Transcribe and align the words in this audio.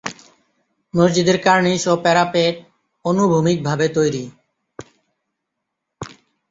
মসজিদের 0.93 1.37
কার্নিশ 1.45 1.83
ও 1.87 2.03
প্যারাপেট 2.03 2.55
অনুভূমিকভাবে 3.05 3.85
তৈরি। 3.97 4.23